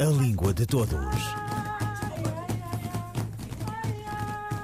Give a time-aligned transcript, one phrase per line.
[0.00, 0.96] A Língua de Todos.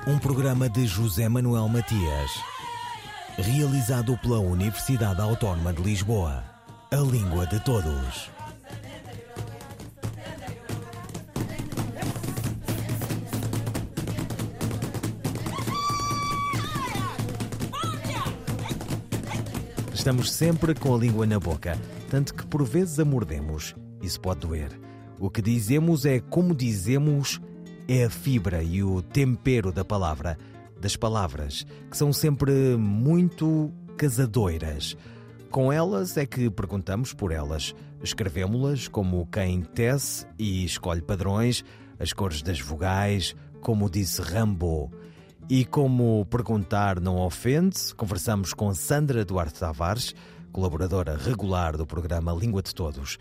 [0.06, 2.30] Um programa de José Manuel Matias,
[3.36, 6.44] realizado pela Universidade Autónoma de Lisboa.
[6.92, 8.30] A Língua de Todos.
[19.92, 21.76] Estamos sempre com a língua na boca,
[22.08, 23.74] tanto que por vezes a mordemos.
[24.00, 24.83] Isso pode doer.
[25.18, 27.40] O que dizemos é como dizemos,
[27.86, 30.36] é a fibra e o tempero da palavra,
[30.80, 34.96] das palavras, que são sempre muito casadoiras.
[35.50, 37.74] Com elas é que perguntamos por elas.
[38.02, 41.64] Escrevemos-las como quem tece e escolhe padrões,
[41.98, 44.90] as cores das vogais, como disse Rambo.
[45.48, 50.14] E como perguntar não ofende, conversamos com Sandra Duarte Tavares,
[50.50, 53.18] colaboradora regular do programa Língua de Todos.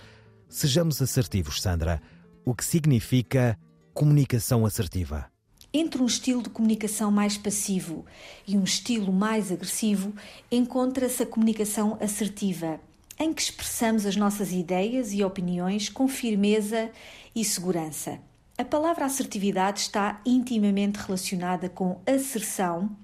[0.53, 1.99] Sejamos assertivos, Sandra.
[2.45, 3.57] O que significa
[3.91, 5.25] comunicação assertiva?
[5.73, 8.05] Entre um estilo de comunicação mais passivo
[8.47, 10.13] e um estilo mais agressivo,
[10.51, 12.79] encontra-se a comunicação assertiva,
[13.19, 16.91] em que expressamos as nossas ideias e opiniões com firmeza
[17.35, 18.19] e segurança.
[18.55, 22.95] A palavra assertividade está intimamente relacionada com asserção,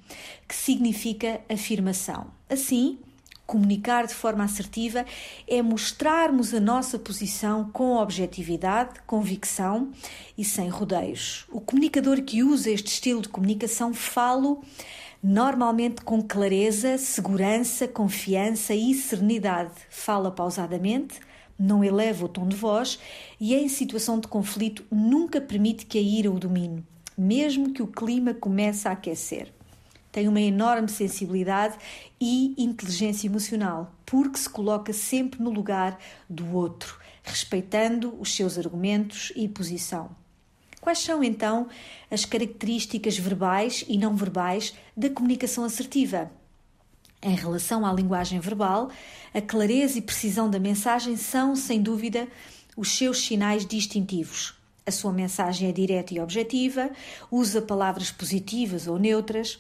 [0.48, 2.28] que significa afirmação.
[2.48, 3.00] Assim,
[3.50, 5.04] comunicar de forma assertiva
[5.48, 9.90] é mostrarmos a nossa posição com objetividade, convicção
[10.38, 11.48] e sem rodeios.
[11.52, 14.56] O comunicador que usa este estilo de comunicação fala
[15.22, 19.74] normalmente com clareza, segurança, confiança e serenidade.
[19.90, 21.20] Fala pausadamente,
[21.58, 23.00] não eleva o tom de voz
[23.40, 26.86] e, em situação de conflito, nunca permite que a ira o domine,
[27.18, 29.52] mesmo que o clima comece a aquecer
[30.12, 31.78] tem uma enorme sensibilidade
[32.20, 39.32] e inteligência emocional, porque se coloca sempre no lugar do outro, respeitando os seus argumentos
[39.36, 40.10] e posição.
[40.82, 41.68] Quais são então
[42.10, 46.32] as características verbais e não verbais da comunicação assertiva?
[47.22, 48.90] Em relação à linguagem verbal,
[49.34, 52.28] a clareza e precisão da mensagem são, sem dúvida,
[52.78, 54.56] os seus sinais distintivos.
[54.86, 56.90] A sua mensagem é direta e objetiva,
[57.30, 59.60] usa palavras positivas ou neutras,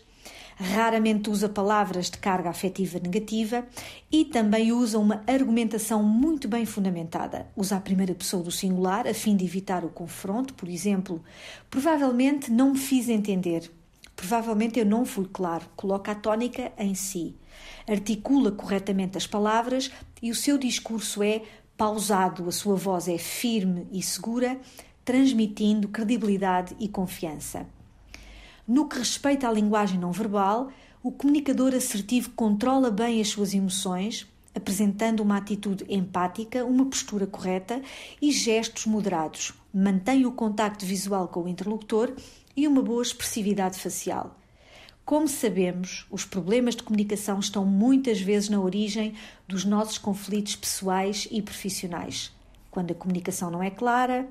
[0.59, 3.65] raramente usa palavras de carga afetiva negativa
[4.11, 7.47] e também usa uma argumentação muito bem fundamentada.
[7.55, 11.23] Usa a primeira pessoa do singular a fim de evitar o confronto, por exemplo,
[11.69, 13.71] provavelmente não me fiz entender.
[14.15, 15.65] Provavelmente eu não fui claro.
[15.77, 17.37] Coloca a tónica em si.
[17.87, 19.89] Articula corretamente as palavras
[20.21, 21.41] e o seu discurso é
[21.77, 24.59] pausado, a sua voz é firme e segura,
[25.05, 27.65] transmitindo credibilidade e confiança.
[28.69, 30.69] No que respeita à linguagem não verbal,
[31.01, 37.81] o comunicador assertivo controla bem as suas emoções, apresentando uma atitude empática, uma postura correta
[38.21, 39.55] e gestos moderados.
[39.73, 42.13] Mantém o contacto visual com o interlocutor
[42.55, 44.37] e uma boa expressividade facial.
[45.03, 49.15] Como sabemos, os problemas de comunicação estão muitas vezes na origem
[49.47, 52.31] dos nossos conflitos pessoais e profissionais.
[52.69, 54.29] Quando a comunicação não é clara,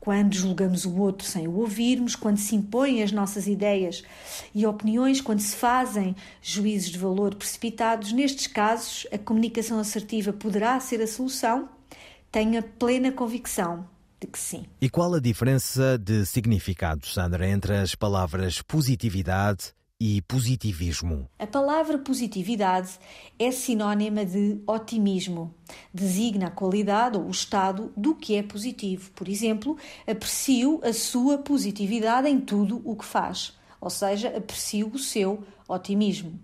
[0.00, 4.02] quando julgamos o outro sem o ouvirmos, quando se impõem as nossas ideias
[4.54, 10.78] e opiniões, quando se fazem juízos de valor precipitados, nestes casos a comunicação assertiva poderá
[10.80, 11.68] ser a solução.
[12.30, 13.86] Tenha plena convicção
[14.20, 14.66] de que sim.
[14.80, 21.28] E qual a diferença de significado, Sandra, entre as palavras positividade e positivismo.
[21.38, 22.90] A palavra positividade
[23.36, 25.52] é sinónima de otimismo.
[25.92, 29.10] Designa a qualidade ou o estado do que é positivo.
[29.10, 29.76] Por exemplo,
[30.06, 36.38] aprecio a sua positividade em tudo o que faz, ou seja, aprecio o seu otimismo.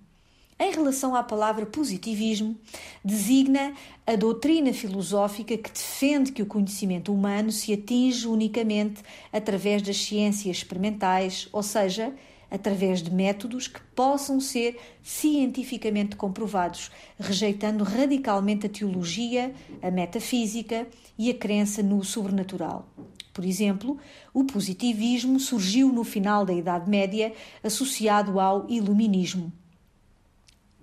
[0.59, 2.57] Em relação à palavra positivismo,
[3.05, 3.73] designa
[4.07, 10.57] a doutrina filosófica que defende que o conhecimento humano se atinge unicamente através das ciências
[10.57, 12.15] experimentais, ou seja,
[12.55, 16.89] através de métodos que possam ser cientificamente comprovados,
[17.19, 20.87] rejeitando radicalmente a teologia, a metafísica
[21.19, 22.89] e a crença no sobrenatural.
[23.33, 23.99] Por exemplo,
[24.33, 29.53] o positivismo surgiu no final da Idade Média associado ao iluminismo.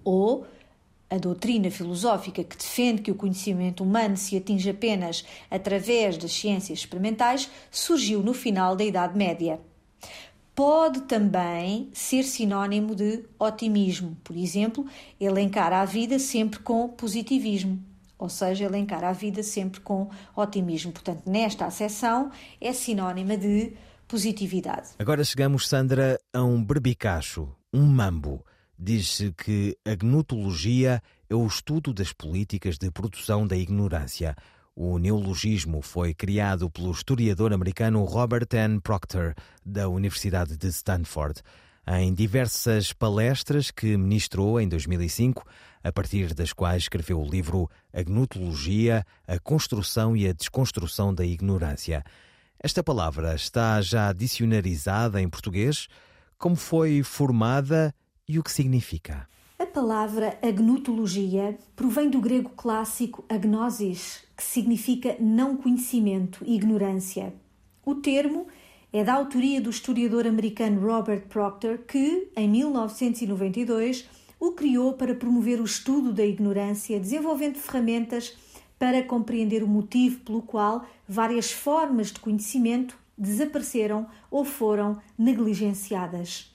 [0.03, 0.45] Ou
[1.09, 6.79] a doutrina filosófica que defende que o conhecimento humano se atinge apenas através das ciências
[6.79, 9.57] experimentais surgiu no final da Idade Média
[10.55, 14.17] pode também ser sinónimo de otimismo.
[14.23, 14.85] Por exemplo,
[15.19, 17.83] elencar a vida sempre com positivismo,
[18.17, 20.91] ou seja, elencar a vida sempre com otimismo.
[20.91, 23.73] Portanto, nesta acessão é sinónima de
[24.07, 24.89] positividade.
[24.99, 28.45] Agora chegamos, Sandra, a um berbicacho, um mambo.
[28.77, 34.35] Diz-se que a gnotologia é o estudo das políticas de produção da ignorância.
[34.75, 38.79] O neologismo foi criado pelo historiador americano Robert N.
[38.79, 39.35] Proctor,
[39.65, 41.41] da Universidade de Stanford.
[41.85, 45.45] Em diversas palestras que ministrou em 2005,
[45.83, 51.25] a partir das quais escreveu o livro A Gnotologia, a Construção e a Desconstrução da
[51.25, 52.01] Ignorância.
[52.63, 55.87] Esta palavra está já dicionarizada em português?
[56.37, 57.93] Como foi formada
[58.25, 59.27] e o que significa?
[59.61, 67.31] A palavra agnotologia provém do grego clássico agnosis, que significa não conhecimento, ignorância.
[67.85, 68.47] O termo
[68.91, 74.09] é da autoria do historiador americano Robert Proctor, que, em 1992,
[74.39, 78.35] o criou para promover o estudo da ignorância, desenvolvendo ferramentas
[78.79, 86.50] para compreender o motivo pelo qual várias formas de conhecimento desapareceram ou foram negligenciadas.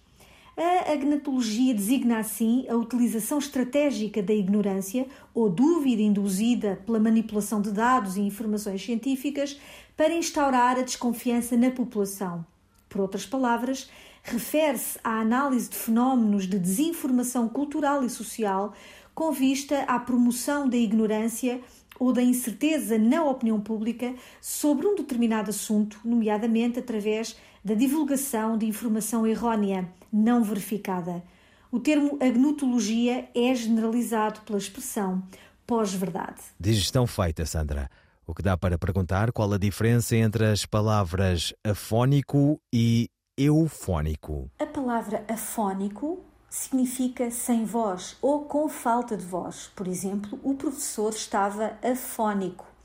[0.57, 7.71] A agnatologia designa assim a utilização estratégica da ignorância ou dúvida induzida pela manipulação de
[7.71, 9.61] dados e informações científicas
[9.95, 12.43] para instaurar a desconfiança na população.
[12.89, 13.91] Por outras palavras,
[14.23, 18.73] refere-se à análise de fenómenos de desinformação cultural e social
[19.15, 21.61] com vista à promoção da ignorância
[21.99, 27.37] ou da incerteza na opinião pública sobre um determinado assunto, nomeadamente através
[27.67, 31.21] da divulgação de informação errónea, não verificada.
[31.69, 35.21] O termo agnotologia é generalizado pela expressão
[35.67, 36.41] pós-verdade.
[36.61, 37.91] Digestão feita, Sandra.
[38.25, 44.49] O que dá para perguntar qual a diferença entre as palavras afónico e eufónico.
[44.61, 49.73] A palavra afónico significa sem voz ou com falta de voz.
[49.75, 52.76] Por exemplo, o professor estava afónico.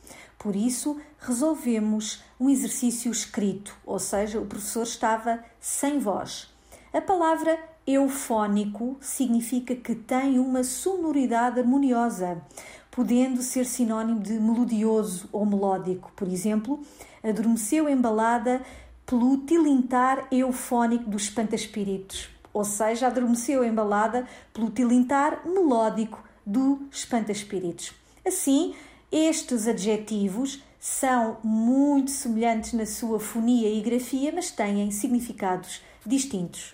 [0.42, 6.50] Por isso, resolvemos um exercício escrito, ou seja, o professor estava sem voz.
[6.92, 12.42] A palavra eufónico significa que tem uma sonoridade harmoniosa,
[12.90, 16.12] podendo ser sinónimo de melodioso ou melódico.
[16.16, 16.80] Por exemplo,
[17.24, 18.64] adormeceu embalada
[19.06, 27.94] pelo tilintar eufónico dos espanta-espíritos ou seja, adormeceu embalada pelo tilintar melódico do espanta-espíritos.
[28.26, 28.76] Assim,
[29.12, 36.74] estes adjetivos são muito semelhantes na sua fonia e grafia, mas têm significados distintos.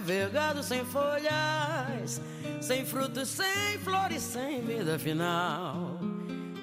[0.00, 2.20] Vergado sem folhas,
[2.60, 5.98] sem frutos, sem flores, sem vida final.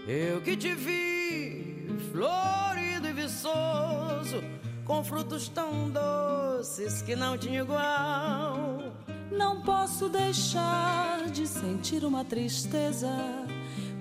[0.08, 4.44] Eu que te vi, florido e viçoso,
[4.86, 8.94] com frutos tão doces que não tinha igual.
[9.32, 13.12] Não posso deixar de sentir uma tristeza,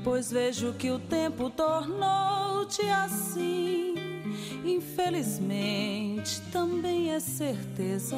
[0.05, 3.95] pois vejo que o tempo tornou-te assim.
[4.65, 8.17] Infelizmente, também é certeza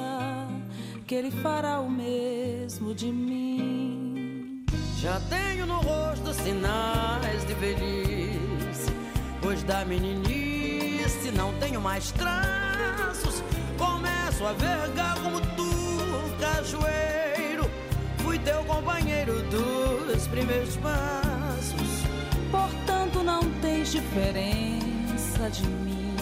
[1.08, 4.62] que ele fará o mesmo de mim.
[4.98, 8.92] Já tenho no rosto sinais de velhice,
[9.40, 13.42] pois da meninice não tenho mais traços.
[13.78, 15.70] Começo a vergar como tu,
[16.38, 17.64] cajueiro.
[18.18, 22.04] Fui teu companheiro dos primeiros passos.
[22.50, 26.14] Portanto, não tens diferença de mim.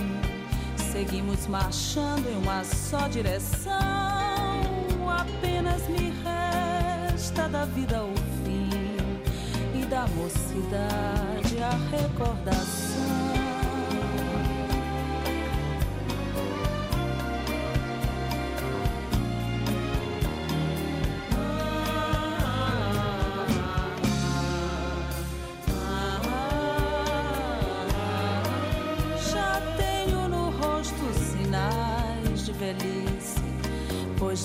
[0.93, 4.16] Seguimos marchando em uma só direção
[5.77, 8.15] apenas me resta da vida o
[8.45, 8.71] fim
[9.75, 12.76] e da mocidade a recordação.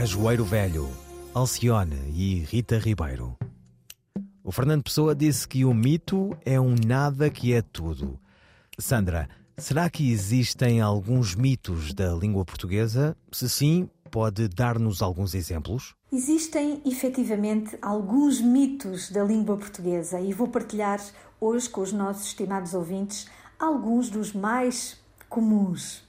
[0.00, 0.88] Cajueiro Velho,
[1.34, 3.36] Alcione e Rita Ribeiro.
[4.42, 8.18] O Fernando Pessoa disse que o mito é um nada que é tudo.
[8.78, 9.28] Sandra,
[9.58, 13.14] será que existem alguns mitos da língua portuguesa?
[13.30, 15.94] Se sim, pode dar-nos alguns exemplos?
[16.10, 20.98] Existem efetivamente alguns mitos da língua portuguesa e vou partilhar
[21.38, 23.28] hoje com os nossos estimados ouvintes
[23.58, 26.02] alguns dos mais comuns.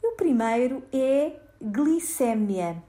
[0.00, 2.82] O primeiro é glicémia.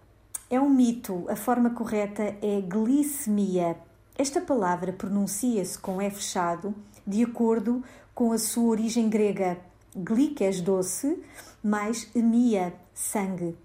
[0.50, 3.78] É um mito, a forma correta é glicemia.
[4.18, 6.74] Esta palavra pronuncia-se com E fechado
[7.06, 7.84] de acordo
[8.14, 9.58] com a sua origem grega.
[9.96, 11.24] Glikes, doce,
[11.64, 13.58] mais emia, sangue.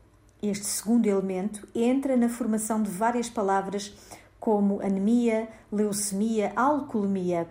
[0.43, 3.95] Este segundo elemento entra na formação de várias palavras
[4.39, 7.49] como anemia, leucemia, alcoolemia.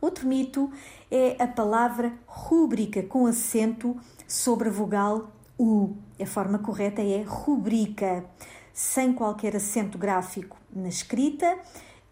[0.00, 0.70] Outro mito
[1.10, 5.94] é a palavra rúbrica com acento sobre a vogal U.
[6.20, 8.24] A forma correta é rubrica,
[8.72, 11.58] sem qualquer acento gráfico na escrita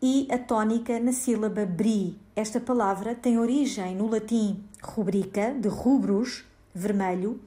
[0.01, 2.19] e a tónica na sílaba bri.
[2.35, 7.41] Esta palavra tem origem no latim rubrica, de rubros, vermelho,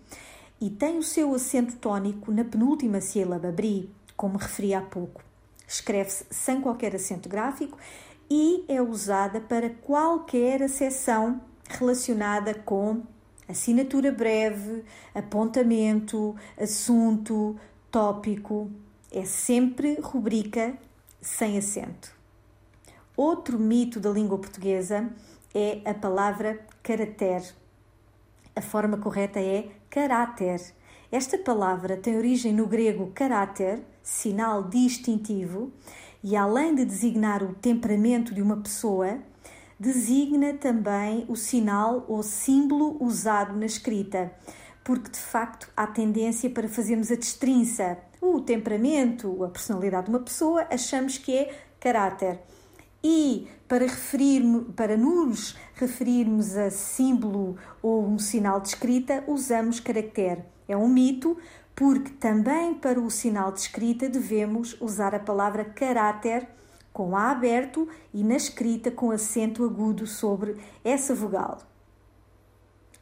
[0.59, 5.23] e tem o seu acento tónico na penúltima sílaba, bri, como referi há pouco.
[5.67, 7.77] Escreve-se sem qualquer acento gráfico
[8.29, 13.01] e é usada para qualquer acessão relacionada com
[13.47, 17.55] assinatura breve, apontamento, assunto,
[17.91, 18.69] tópico.
[19.11, 20.77] É sempre rubrica
[21.21, 22.11] sem acento.
[23.15, 25.09] Outro mito da língua portuguesa
[25.53, 27.45] é a palavra caractere
[28.57, 30.59] a forma correta é caráter.
[31.11, 35.71] Esta palavra tem origem no grego caráter, sinal distintivo,
[36.23, 39.19] e além de designar o temperamento de uma pessoa,
[39.79, 44.31] designa também o sinal ou símbolo usado na escrita,
[44.83, 47.97] porque de facto há tendência para fazermos a destrinça.
[48.19, 52.39] O temperamento, a personalidade de uma pessoa, achamos que é caráter.
[53.03, 54.43] E para, referir,
[54.75, 60.43] para nos referirmos a símbolo ou um sinal de escrita, usamos caractere.
[60.67, 61.37] É um mito,
[61.75, 66.47] porque também para o sinal de escrita devemos usar a palavra caráter
[66.97, 71.59] com A aberto e na escrita com acento agudo sobre essa vogal.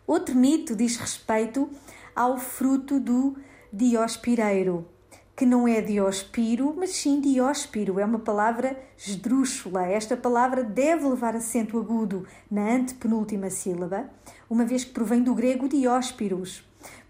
[0.05, 1.69] Outro mito diz respeito
[2.13, 3.37] ao fruto do
[3.71, 4.85] diospireiro
[5.33, 7.97] que não é diospiro, mas sim dióspiro.
[7.97, 9.85] É uma palavra esdrúxula.
[9.85, 14.09] Esta palavra deve levar acento agudo na antepenúltima sílaba,
[14.49, 16.63] uma vez que provém do grego dióspiros.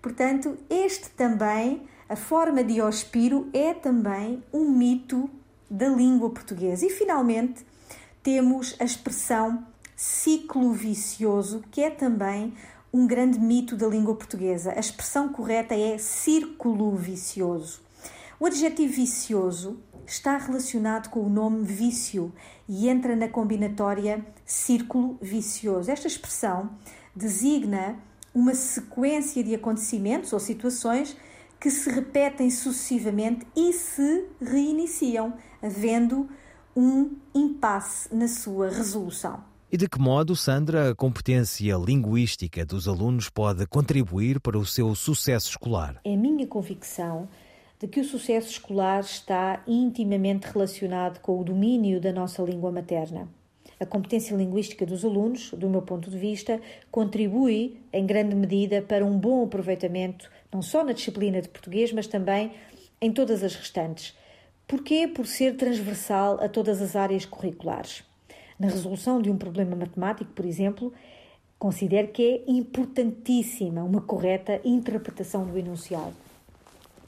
[0.04, 5.30] Portanto, este também, a forma diospiro, é também um mito
[5.76, 6.86] da língua portuguesa.
[6.86, 7.66] E, finalmente,
[8.24, 9.66] temos a expressão
[9.96, 12.54] ciclo vicioso, que é também
[12.92, 14.72] um grande mito da língua portuguesa.
[14.72, 17.82] A expressão correta é círculo vicioso.
[18.40, 22.32] O adjetivo vicioso está relacionado com o nome vício
[22.68, 25.92] e entra na combinatória círculo vicioso.
[25.92, 26.70] Esta expressão
[27.16, 27.98] designa
[28.34, 31.16] uma sequência de acontecimentos ou situações
[31.60, 35.34] que se repetem sucessivamente e se reiniciam,
[35.66, 36.30] havendo
[36.76, 39.44] um impasse na sua resolução.
[39.72, 44.94] E de que modo, Sandra, a competência linguística dos alunos pode contribuir para o seu
[44.94, 46.00] sucesso escolar?
[46.06, 47.28] É minha convicção
[47.80, 53.28] de que o sucesso escolar está intimamente relacionado com o domínio da nossa língua materna.
[53.80, 59.04] A competência linguística dos alunos, do meu ponto de vista, contribui em grande medida para
[59.04, 62.54] um bom aproveitamento, não só na disciplina de português, mas também
[63.02, 64.16] em todas as restantes.
[64.68, 65.08] Porquê?
[65.08, 68.04] Por ser transversal a todas as áreas curriculares.
[68.60, 70.92] Na resolução de um problema matemático, por exemplo,
[71.60, 76.16] considero que é importantíssima uma correta interpretação do enunciado.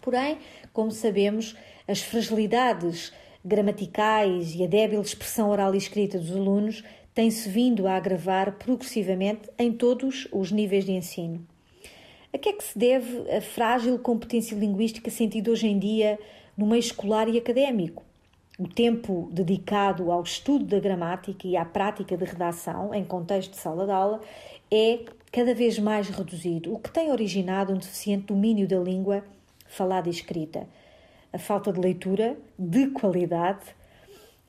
[0.02, 0.38] Porém,
[0.72, 1.56] como sabemos,
[1.88, 3.12] as fragilidades
[3.44, 6.84] gramaticais e a débil expressão oral e escrita dos alunos
[7.14, 11.46] têm-se vindo a agravar progressivamente em todos os níveis de ensino.
[12.32, 16.20] A que é que se deve a frágil competência linguística sentida hoje em dia
[16.58, 18.04] no meio escolar e académico?
[18.58, 23.58] O tempo dedicado ao estudo da gramática e à prática de redação em contexto de
[23.58, 24.20] sala de aula
[24.72, 29.24] é cada vez mais reduzido, o que tem originado um deficiente domínio da língua
[29.68, 30.68] falada e escrita.
[31.32, 33.76] A falta de leitura de qualidade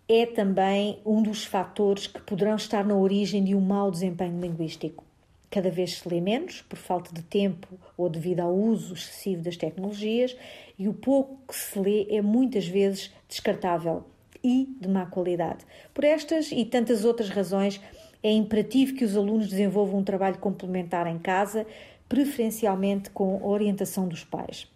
[0.08, 5.04] é também um dos fatores que poderão estar na origem de um mau desempenho linguístico.
[5.50, 9.56] Cada vez se lê menos, por falta de tempo ou devido ao uso excessivo das
[9.56, 10.36] tecnologias,
[10.78, 14.04] e o pouco que se lê é muitas vezes descartável
[14.44, 15.64] e de má qualidade.
[15.94, 17.80] Por estas e tantas outras razões,
[18.22, 21.66] é imperativo que os alunos desenvolvam um trabalho complementar em casa,
[22.08, 24.66] preferencialmente com a orientação dos pais.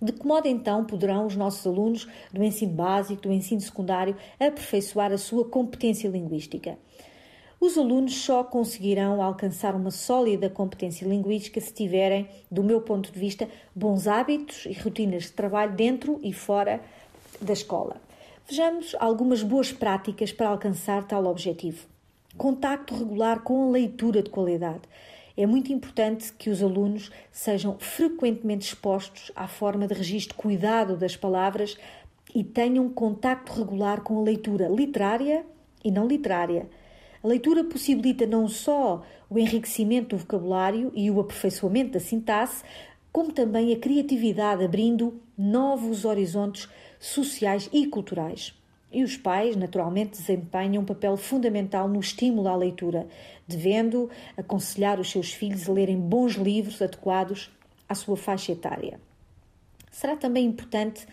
[0.00, 5.12] De que modo então poderão os nossos alunos do ensino básico, do ensino secundário, aperfeiçoar
[5.12, 6.76] a sua competência linguística?
[7.64, 13.18] Os alunos só conseguirão alcançar uma sólida competência linguística se tiverem, do meu ponto de
[13.18, 16.82] vista, bons hábitos e rotinas de trabalho dentro e fora
[17.40, 17.96] da escola.
[18.46, 21.86] Vejamos algumas boas práticas para alcançar tal objetivo.
[22.36, 24.82] Contacto regular com a leitura de qualidade.
[25.34, 31.16] É muito importante que os alunos sejam frequentemente expostos à forma de registro cuidado das
[31.16, 31.78] palavras
[32.34, 35.46] e tenham contacto regular com a leitura literária
[35.82, 36.68] e não literária
[37.24, 42.62] a leitura possibilita não só o enriquecimento do vocabulário e o aperfeiçoamento da sintaxe,
[43.10, 46.68] como também a criatividade, abrindo novos horizontes
[47.00, 48.52] sociais e culturais.
[48.92, 53.08] E os pais, naturalmente, desempenham um papel fundamental no estímulo à leitura,
[53.48, 57.50] devendo aconselhar os seus filhos a lerem bons livros adequados
[57.88, 59.00] à sua faixa etária.
[59.90, 61.06] Será também importante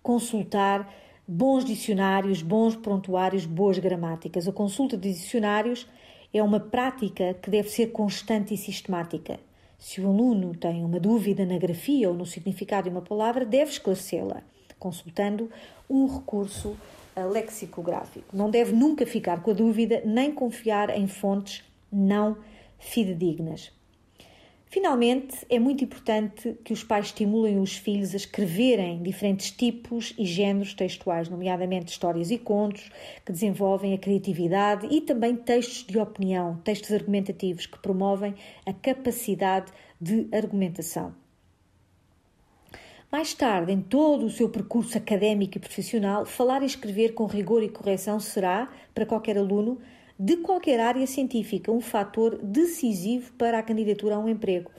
[0.00, 0.88] consultar
[1.26, 4.46] bons dicionários, bons prontuários, boas gramáticas.
[4.46, 5.86] A consulta de dicionários
[6.32, 9.40] é uma prática que deve ser constante e sistemática.
[9.78, 13.72] Se o aluno tem uma dúvida na grafia ou no significado de uma palavra, deve
[13.72, 14.42] esclarecê-la,
[14.78, 15.50] consultando
[15.88, 16.76] um recurso
[17.14, 18.36] eh, lexicográfico.
[18.36, 22.36] Não deve nunca ficar com a dúvida nem confiar em fontes não
[22.78, 23.72] fidedignas.
[24.76, 30.26] Finalmente, é muito importante que os pais estimulem os filhos a escreverem diferentes tipos e
[30.26, 32.90] géneros textuais, nomeadamente histórias e contos,
[33.24, 38.34] que desenvolvem a criatividade e também textos de opinião, textos argumentativos que promovem
[38.66, 41.14] a capacidade de argumentação.
[43.10, 47.62] Mais tarde, em todo o seu percurso académico e profissional, falar e escrever com rigor
[47.62, 49.80] e correção será, para qualquer aluno,
[50.18, 54.70] de qualquer área científica, um fator decisivo para a candidatura a um emprego.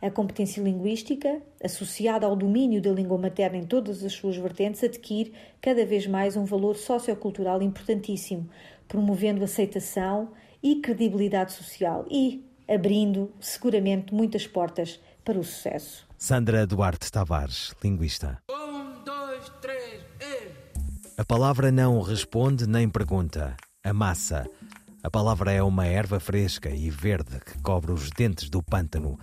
[0.00, 5.32] A competência linguística, associada ao domínio da língua materna em todas as suas vertentes, adquire
[5.60, 8.48] cada vez mais um valor sociocultural importantíssimo,
[8.86, 16.06] promovendo aceitação e credibilidade social e abrindo seguramente muitas portas para o sucesso.
[16.18, 18.38] Sandra Duarte Tavares, linguista.
[18.50, 20.66] Um, dois, três, e...
[21.16, 23.56] A palavra não responde nem pergunta.
[23.82, 24.46] A massa
[25.06, 29.16] a palavra é uma erva fresca e verde que cobre os dentes do pântano.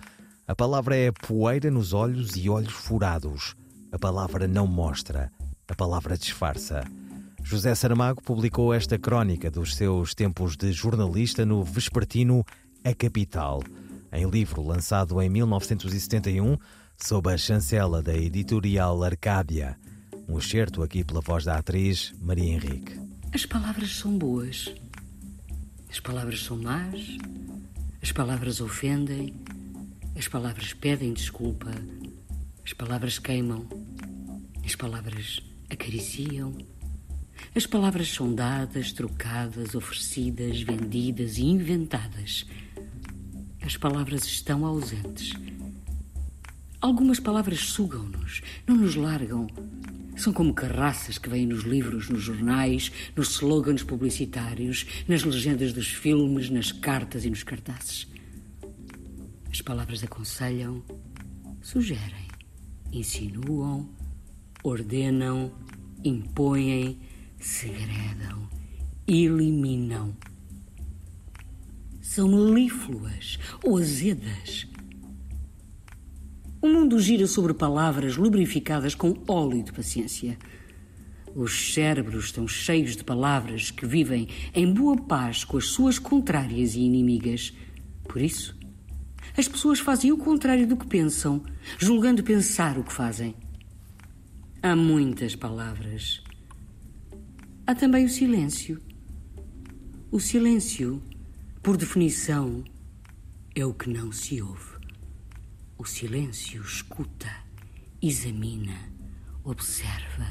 [0.48, 3.54] A palavra é poeira nos olhos e olhos furados.
[3.92, 5.30] A palavra não mostra,
[5.68, 6.84] a palavra disfarça.
[7.42, 12.46] José Saramago publicou esta crónica dos seus tempos de jornalista no vespertino
[12.82, 13.62] A Capital,
[14.10, 16.56] em livro lançado em 1971
[16.96, 19.76] sob a chancela da editorial Arcádia.
[20.26, 22.98] Um excerto aqui pela voz da atriz Maria Henrique.
[23.34, 24.72] As palavras são boas
[25.94, 27.16] as palavras são más,
[28.02, 29.32] as palavras ofendem,
[30.16, 31.70] as palavras pedem desculpa,
[32.66, 33.64] as palavras queimam,
[34.64, 36.58] as palavras acariciam.
[37.54, 42.44] As palavras são dadas, trocadas, oferecidas, vendidas e inventadas.
[43.62, 45.32] As palavras estão ausentes.
[46.84, 49.46] Algumas palavras sugam-nos, não nos largam,
[50.18, 55.86] são como carraças que vêm nos livros, nos jornais, nos slogans publicitários, nas legendas dos
[55.86, 58.06] filmes, nas cartas e nos cartazes.
[59.50, 60.82] As palavras aconselham,
[61.62, 62.28] sugerem,
[62.92, 63.88] insinuam,
[64.62, 65.54] ordenam,
[66.04, 67.00] impõem,
[67.40, 68.46] segredam,
[69.08, 70.14] eliminam.
[72.02, 74.66] São melífluas ou azedas
[76.64, 80.38] o mundo gira sobre palavras lubrificadas com óleo de paciência.
[81.34, 86.74] Os cérebros estão cheios de palavras que vivem em boa paz com as suas contrárias
[86.74, 87.52] e inimigas.
[88.04, 88.58] Por isso,
[89.36, 91.42] as pessoas fazem o contrário do que pensam,
[91.78, 93.34] julgando pensar o que fazem.
[94.62, 96.22] Há muitas palavras.
[97.66, 98.80] Há também o silêncio.
[100.10, 101.02] O silêncio,
[101.62, 102.64] por definição,
[103.54, 104.73] é o que não se ouve.
[105.84, 107.30] O silêncio escuta,
[108.00, 108.90] examina,
[109.44, 110.26] observa,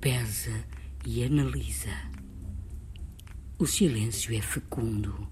[0.00, 0.66] pesa
[1.06, 1.94] e analisa.
[3.56, 5.28] O silêncio é fecundo.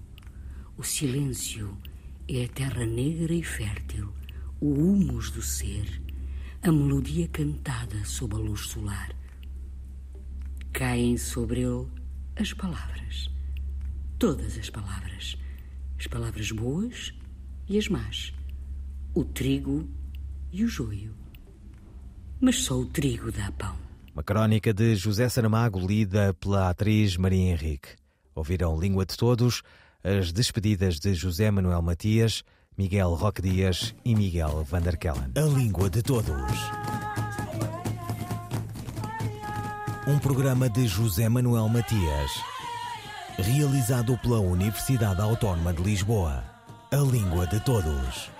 [0.77, 1.77] O silêncio
[2.25, 4.13] é a terra negra e fértil,
[4.61, 6.01] o humus do ser,
[6.61, 9.13] a melodia cantada sob a luz solar.
[10.71, 11.91] Caem sobre ele
[12.37, 13.29] as palavras,
[14.17, 15.35] todas as palavras,
[15.99, 17.13] as palavras boas
[17.67, 18.33] e as más
[19.13, 19.87] o trigo
[20.51, 21.13] e o joio.
[22.41, 23.75] Mas só o trigo dá pão.
[24.13, 27.89] Uma crónica de José Saramago, lida pela atriz Maria Henrique.
[28.35, 29.61] Ouviram Língua de Todos,
[30.03, 32.43] as despedidas de José Manuel Matias,
[32.77, 35.31] Miguel Roque Dias e Miguel Vanderkellen.
[35.35, 36.33] A Língua de Todos.
[40.07, 42.31] Um programa de José Manuel Matias,
[43.37, 46.43] realizado pela Universidade Autónoma de Lisboa.
[46.91, 48.32] A língua de todos.